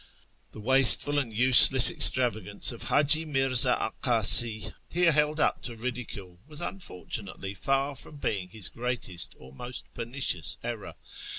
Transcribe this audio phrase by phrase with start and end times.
[0.01, 0.03] ^
[0.51, 6.59] The wasteful and useless extravagance of Hi'iji Mi'rza Akasi' here held up to ridicule was
[6.59, 10.95] unfortunately far from being his greatest or most pernicious error.